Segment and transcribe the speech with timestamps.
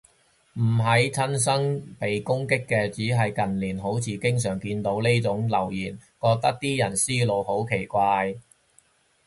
[0.55, 8.35] 唔係親身被攻擊嘅，只係近年好似經常見到呢種留言，覺得啲人思路好奇怪